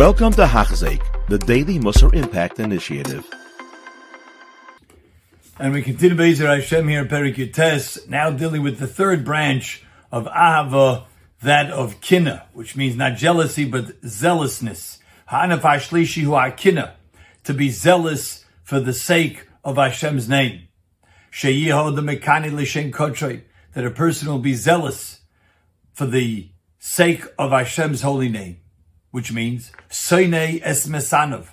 [0.00, 3.28] Welcome to Hachzik, the Daily Musar Impact Initiative.
[5.58, 9.84] And we continue Bezer Hashem here in Perik Yutes, now dealing with the third branch
[10.10, 11.04] of Ahava,
[11.42, 15.00] that of Kina, which means not jealousy, but zealousness.
[15.26, 16.94] Ha'anaf Ashlishi hu Kina,
[17.44, 20.62] to be zealous for the sake of Hashem's name.
[21.30, 23.42] Sheyiho the Mekani Lishen Kotrei,
[23.74, 25.20] that a person will be zealous
[25.92, 26.48] for the
[26.78, 28.62] sake of Hashem's holy name,
[29.10, 31.48] which means Soine es Mesanov.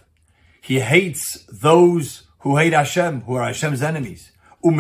[0.62, 4.32] He hates those who hate Hashem, who are Hashem's enemies.
[4.64, 4.80] And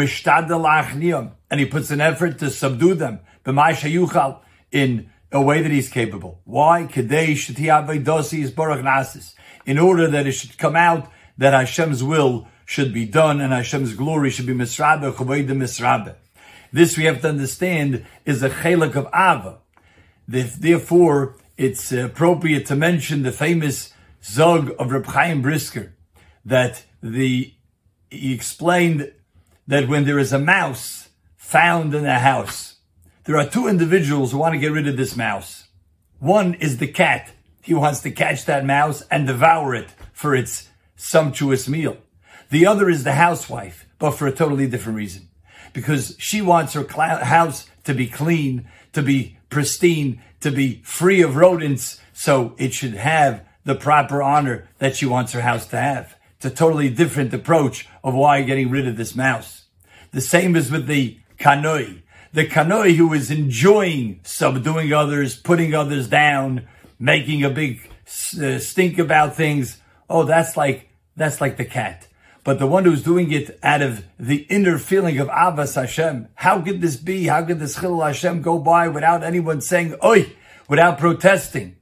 [1.59, 3.19] he puts an effort to subdue them
[4.71, 6.41] in a way that he's capable.
[6.45, 6.81] Why?
[9.65, 13.93] In order that it should come out that Hashem's will should be done and Hashem's
[13.93, 16.15] glory should be misrabe, misrabe.
[16.73, 19.59] This we have to understand is a chelik of Ava.
[20.27, 23.93] Therefore, it's appropriate to mention the famous
[24.23, 25.93] Zog of Reb Chaim Brisker
[26.45, 27.53] that the
[28.09, 29.11] he explained
[29.67, 32.77] that when there is a mouse found in a house,
[33.25, 35.67] there are two individuals who want to get rid of this mouse.
[36.19, 37.31] One is the cat.
[37.61, 41.97] He wants to catch that mouse and devour it for its sumptuous meal.
[42.49, 45.27] The other is the housewife, but for a totally different reason.
[45.73, 51.35] Because she wants her house to be clean, to be pristine, to be free of
[51.35, 56.15] rodents, so it should have the proper honor that she wants her house to have.
[56.37, 59.65] It's a totally different approach of why getting rid of this mouse.
[60.11, 62.01] The same is with the kanoi.
[62.33, 66.67] The kanoi who is enjoying subduing others, putting others down,
[66.99, 67.81] making a big
[68.41, 69.81] uh, stink about things.
[70.09, 72.06] Oh, that's like, that's like the cat.
[72.47, 76.29] But the one who's doing it out of the inner feeling of Avas Hashem.
[76.35, 77.27] How could this be?
[77.27, 80.31] How could this Chilul Hashem go by without anyone saying, oi,
[80.69, 81.77] without protesting?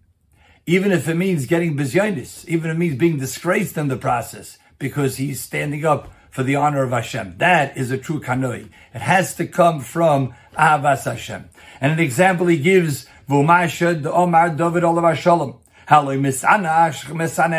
[0.67, 4.57] even if it means getting bizyonis, even if it means being disgraced in the process,
[4.79, 7.35] because he's standing up for the honor of Hashem.
[7.37, 8.69] That is a true kanoi.
[8.93, 11.49] It has to come from Ahavas Hashem.
[11.79, 15.59] And an example he gives, V'umasha Omar David Olav Shalom.
[15.87, 16.21] Haloi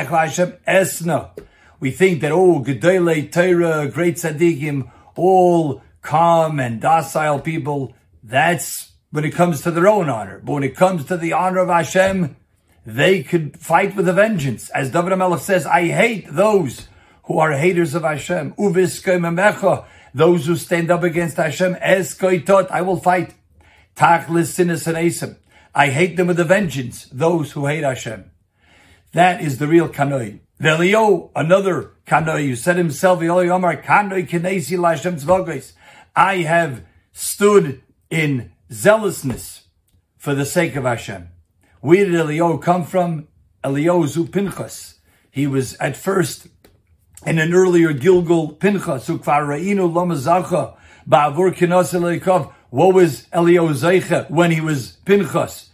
[0.09, 1.46] Hashem esna.
[1.79, 9.25] We think that, oh, Gedele, Torah, great tzaddikim, all calm and docile people, that's when
[9.25, 10.41] it comes to their own honor.
[10.43, 12.37] But when it comes to the honor of Hashem,
[12.85, 14.71] they could fight with a vengeance.
[14.71, 16.89] As David HaMelech says, I hate those
[17.25, 18.55] who are haters of Hashem.
[18.57, 23.35] Those who stand up against Hashem, eskoitot, I will fight.
[23.97, 25.37] Tachlis sinas and
[25.75, 28.31] I hate them with a vengeance, those who hate Hashem.
[29.13, 30.41] That is the real kanoi.
[30.61, 34.25] Velio, another kanoi, who said himself, kanoi
[36.15, 39.65] I have stood in zealousness
[40.17, 41.29] for the sake of Hashem.
[41.81, 43.29] Where did Elio come from?
[43.63, 44.95] Eliozu Pinchas.
[45.31, 46.49] He was at first
[47.27, 50.77] in an earlier Gilgul Pinchas, Ukvar Ra'inu Lamazacha,
[51.09, 55.71] Ba'avur Kinos What was Elio Zeicha when he was Pinchas?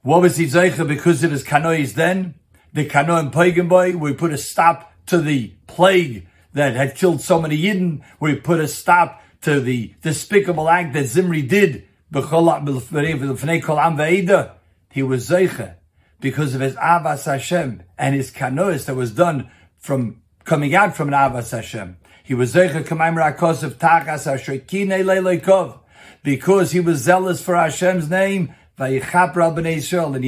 [0.00, 2.34] What was he Zeicha because of his Kanois then?
[2.74, 7.40] The Kanoim pagan boy, we put a stop to the plague that had killed so
[7.40, 8.02] many Yidden.
[8.20, 12.86] We put a stop to the despicable act that Zimri did he was
[15.28, 15.74] Zeicha
[16.20, 21.08] because of his Avas Hashem and his Kanois that was done from coming out from
[21.08, 21.96] an Avas Hashem.
[22.22, 24.26] He was Zeicha Kamaim Rakos of Tachas
[26.22, 28.54] because he was zealous for Hashem's name.
[28.76, 29.00] And he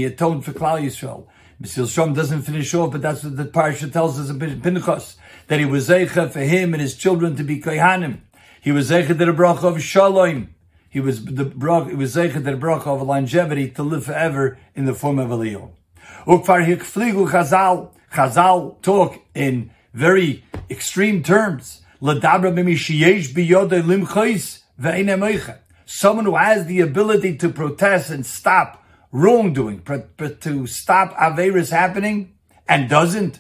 [0.05, 1.27] atoned for Klal Yisrael.
[1.63, 1.85] Mr.
[1.85, 5.65] Shom doesn't finish off, but that's what the parsha tells us in Pinchas that he
[5.65, 8.21] was zeicha for him and his children to be kohanim.
[8.61, 10.55] He was zeicha to the bracha of shalom.
[10.91, 14.85] He was the brach, it was zeichet the bracha of longevity to live forever in
[14.85, 15.73] the form of a Leo.
[16.27, 21.83] Ukfar hikfligu chazal, chazal talk in very extreme terms.
[25.89, 32.35] Someone who has the ability to protest and stop wrongdoing, but to stop Averis happening,
[32.69, 33.39] and doesn't,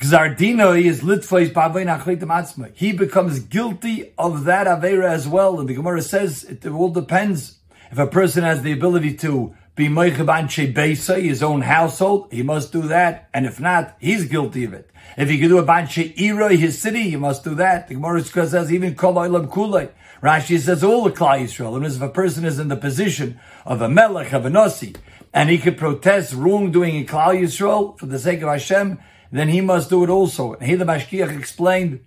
[0.00, 5.58] Gzardino is litfais He becomes guilty of that avera as well.
[5.58, 7.60] And the Gemara says it all depends.
[7.90, 12.72] If a person has the ability to be meichabanche beisa, his own household, he must
[12.72, 13.30] do that.
[13.32, 14.90] And if not, he's guilty of it.
[15.16, 17.88] If he can do a banche ira, his city, he must do that.
[17.88, 19.90] The Gemara says even kol kulei.
[20.22, 21.76] Rashi says all the Klal Yisrael.
[21.76, 24.94] And if a person is in the position of a melech, of a nasi,
[25.32, 28.98] and he could protest wrongdoing in Klal Yisrael for the sake of Hashem,
[29.30, 30.54] then he must do it also.
[30.54, 32.00] And here the Mashkiach explained,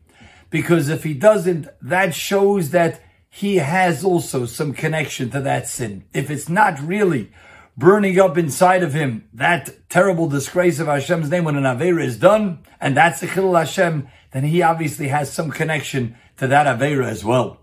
[0.50, 6.06] because if he doesn't, that shows that he has also some connection to that sin.
[6.14, 7.32] If it's not really
[7.78, 12.18] burning up inside of him that terrible disgrace of Hashem's name when an Avera is
[12.18, 17.06] done, and that's the Chilul Hashem, then he obviously has some connection to that Avera
[17.06, 17.60] as well.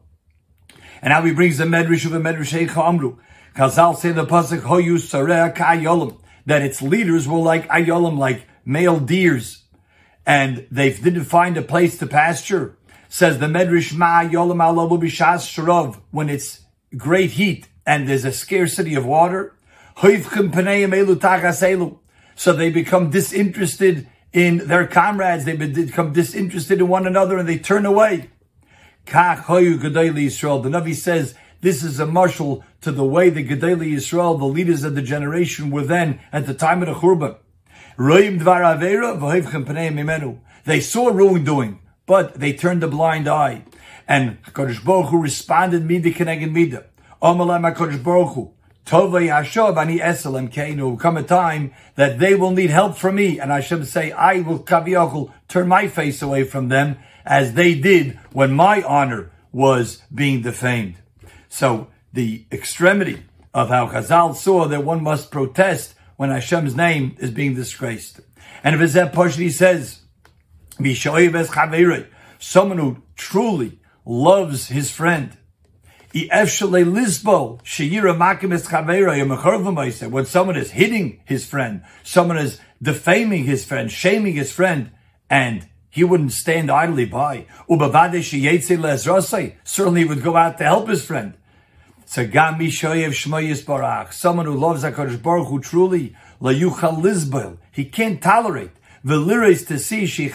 [1.03, 3.19] And now he brings the Medrash of the Medrash Amru.
[3.55, 4.99] Chazal say the Pasuk, Hoyu
[5.55, 9.65] Ka'ayolim, that its leaders were like Ayolim, like male deers,
[10.27, 12.77] and they didn't find a place to pasture.
[13.09, 16.61] Says the Medrash Ma Yolim Alabu Bishas Sharav, when it's
[16.97, 19.55] great heat and there's a scarcity of water,
[19.99, 20.09] so
[22.53, 27.87] they become disinterested in their comrades, they become disinterested in one another and they turn
[27.87, 28.31] away.
[29.07, 34.85] The Navi says this is a marshal to the way the Gedali Yisrael, the leaders
[34.85, 37.37] of the generation, were then at the time of the Churban.
[40.65, 43.65] They saw wrongdoing, but they turned a blind eye.
[44.07, 46.87] And Kodesh Baruch Hu responded mida keneged mida.
[47.23, 48.53] Amalem HaKadosh.
[48.87, 50.99] Tovei Hashav ani eselem keinu.
[50.99, 54.61] Come a time that they will need help from me, and Hashem say, I will
[54.61, 60.43] kaviyachol turn my face away from them, as they did when my honor was being
[60.43, 60.95] defamed.
[61.49, 67.33] So the extremity of how Chazal saw that one must protest when Hashem's name is
[67.33, 68.21] being disgraced.
[68.63, 70.01] And if that he says,
[72.39, 75.37] someone who truly loves his friend,
[80.11, 84.93] when someone is hitting his friend, someone is defaming his friend, shaming his friend,
[85.29, 87.45] and he wouldn't stand idly by.
[89.65, 91.35] Certainly he would go out to help his friend.
[92.07, 92.61] Someone
[94.47, 96.17] who loves HaKadosh Baruch Hu truly,
[97.73, 98.71] he can't tolerate
[99.05, 100.29] the lyrics to see that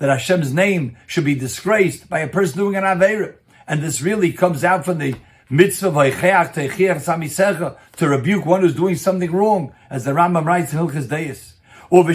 [0.00, 3.34] Hashem's name should be disgraced by a person doing an Aveirah.
[3.68, 5.14] And this really comes out from the
[5.50, 5.92] mitzvah
[7.96, 11.52] to rebuke one who's doing something wrong, as the Rambam writes in Hilchas Deis.
[11.90, 12.10] Or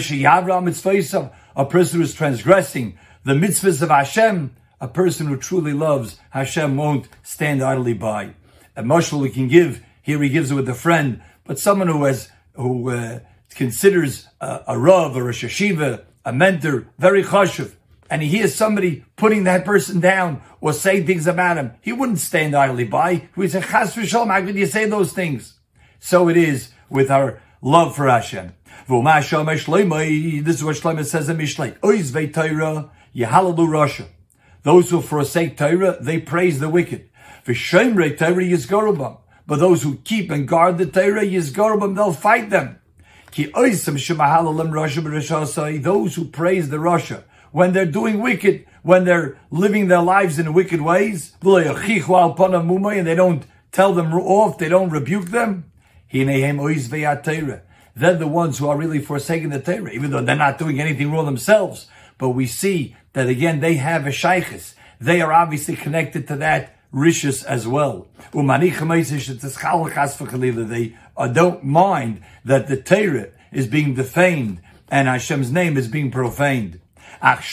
[1.56, 7.08] a person who's transgressing the mitzvahs of Hashem, a person who truly loves Hashem won't
[7.22, 8.34] stand idly by.
[8.76, 12.04] A mushal we can give, here he gives it with a friend, but someone who
[12.04, 17.76] has, who uh, considers a, a rav or a shashiva, a mentor, very chashuv,
[18.14, 22.20] and he hears somebody putting that person down or saying things about him, he wouldn't
[22.20, 23.14] stand idly by.
[23.14, 25.58] He would say, Chas how could you say those things?
[25.98, 28.52] So it is with our love for Hashem.
[28.86, 31.76] This is what Shlomo says in Mishlei.
[31.80, 34.06] Oiz Yehalalu Rasha.
[34.62, 37.10] Those who forsake Torah, they praise the wicked.
[37.44, 39.18] V'shemrei Torah yizgorubam.
[39.44, 42.78] But those who keep and guard the Torah, yizgorubam, they'll fight them.
[43.34, 43.86] Those
[46.14, 47.24] who praise the Rasha,
[47.54, 53.46] when they're doing wicked, when they're living their lives in wicked ways, and they don't
[53.70, 55.70] tell them off, they don't rebuke them.
[56.10, 61.12] They're the ones who are really forsaking the Torah, even though they're not doing anything
[61.12, 61.86] wrong themselves.
[62.18, 64.74] But we see that again, they have a shaykhis.
[65.00, 68.08] They are obviously connected to that rishis as well.
[68.32, 68.40] They
[71.16, 76.80] uh, don't mind that the Torah is being defamed and Hashem's name is being profaned.
[77.22, 77.44] Those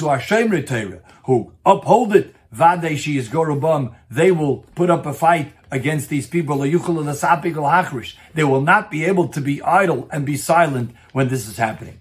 [0.00, 5.12] who are Shemre Torah, who uphold it, Vadeshi is Gorubam, they will put up a
[5.12, 6.58] fight against these people.
[6.58, 12.00] They will not be able to be idle and be silent when this is happening.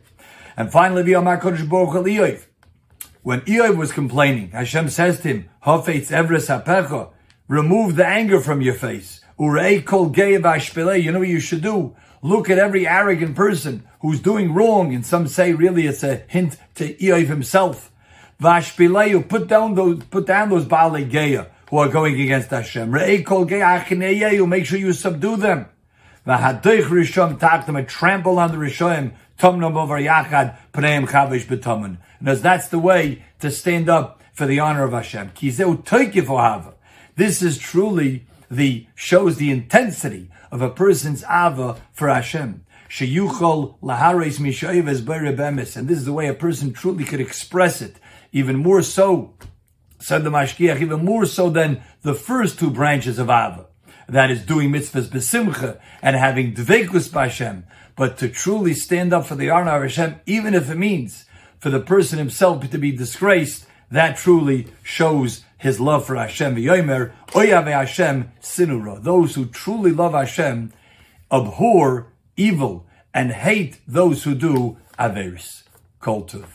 [0.58, 1.26] And finally, when
[3.42, 5.50] Eoy was complaining, Hashem says to him,
[7.48, 9.22] remove the anger from your face.
[9.38, 9.52] You
[11.12, 11.96] know what you should do?
[12.22, 16.58] Look at every arrogant person who's doing wrong, and some say really it's a hint
[16.76, 17.92] to Eiv himself.
[18.42, 22.92] Vashpileyu, put down those, put down those Baalei Geya who are going against Hashem.
[22.92, 25.68] Make sure you subdue them.
[26.26, 31.98] V'hadoich Rishon them, trample on the Rishon, tomnam over yachad, pneim chavish b'tomen.
[32.20, 35.32] And as that's the way to stand up for the honor of Hashem.
[35.32, 36.74] Kiseu Taikifohava.
[37.16, 42.66] This is truly the, shows the intensity of a person's ava for Hashem.
[42.90, 45.06] Sheyuchol lahares mishayiv
[45.38, 47.98] bemis, and this is the way a person truly could express it,
[48.32, 49.36] even more so,
[50.00, 53.68] said the Mashkiach, even more so than the first two branches of ava,
[54.08, 57.64] that is doing mitzvahs besimcha and having dvekus b'Hashem,
[57.96, 61.26] but to truly stand up for the honor of Hashem, even if it means
[61.60, 66.56] for the person himself to be disgraced, that truly shows his love for Hashem.
[66.56, 69.04] V'yomer, oyave Hashem sinura.
[69.04, 70.74] Those who truly love Hashem
[71.32, 75.64] abhor evil and hate those who do averis.
[76.02, 76.48] Koltuv.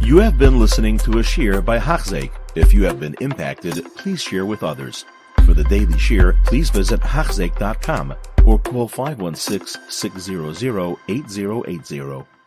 [0.00, 2.30] You have been listening to a shir by Hachzeik.
[2.54, 5.04] If you have been impacted, please share with others.
[5.44, 12.37] for the daily shir, please visit Hachzeik.com or call 516 600 8080.